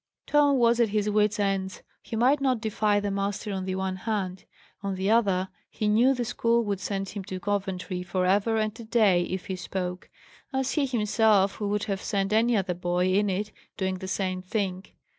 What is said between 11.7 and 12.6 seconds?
have sent any